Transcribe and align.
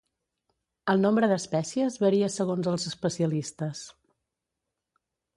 El 0.93 1.01
nombre 1.01 1.27
d'espècies 1.31 1.99
varia 2.03 2.29
segons 2.35 2.69
els 2.71 2.85
especialistes. 2.91 3.83